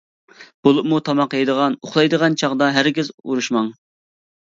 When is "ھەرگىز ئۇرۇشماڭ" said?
2.79-3.69